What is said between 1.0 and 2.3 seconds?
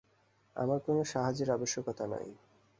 সাহায্যের আবশ্যকতা নাই।